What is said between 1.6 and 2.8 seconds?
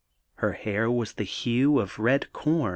of red com.